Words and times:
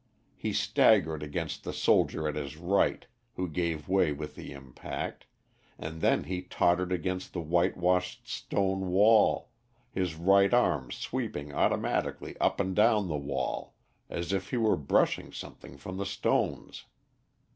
He 0.35 0.51
staggered 0.51 1.21
against 1.21 1.63
the 1.63 1.71
soldier 1.71 2.27
at 2.27 2.33
his 2.33 2.57
right, 2.57 3.05
who 3.35 3.47
gave 3.47 3.87
way 3.87 4.11
with 4.11 4.33
the 4.33 4.51
impact, 4.51 5.27
and 5.77 6.01
then 6.01 6.23
he 6.23 6.41
tottered 6.41 6.91
against 6.91 7.33
the 7.33 7.39
whitewashed 7.39 8.27
stone 8.27 8.87
wall, 8.87 9.51
his 9.91 10.15
right 10.15 10.51
arm 10.55 10.89
sweeping 10.89 11.53
automatically 11.53 12.35
up 12.39 12.59
and 12.59 12.75
down 12.75 13.09
the 13.09 13.15
wall 13.15 13.75
as 14.09 14.33
if 14.33 14.49
he 14.49 14.57
were 14.57 14.75
brushing 14.75 15.31
something 15.31 15.77
from 15.77 15.97
the 15.97 16.05
stones. 16.07 16.85